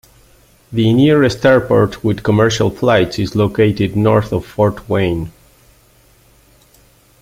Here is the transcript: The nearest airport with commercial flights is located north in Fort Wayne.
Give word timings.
The 0.71 0.91
nearest 0.93 1.45
airport 1.45 2.03
with 2.03 2.23
commercial 2.23 2.71
flights 2.71 3.19
is 3.19 3.35
located 3.35 3.95
north 3.95 4.33
in 4.33 4.41
Fort 4.41 4.89
Wayne. 4.89 5.31